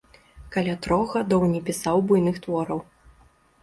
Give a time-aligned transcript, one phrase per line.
[0.55, 2.87] Каля трох гадоў не пісаў буйных твораў.